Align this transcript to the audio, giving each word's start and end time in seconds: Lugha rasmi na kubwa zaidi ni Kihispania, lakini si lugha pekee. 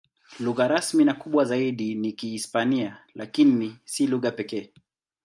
Lugha 0.39 0.67
rasmi 0.67 1.05
na 1.05 1.13
kubwa 1.13 1.45
zaidi 1.45 1.95
ni 1.95 2.13
Kihispania, 2.13 2.97
lakini 3.15 3.75
si 3.85 4.07
lugha 4.07 4.31
pekee. 4.31 4.73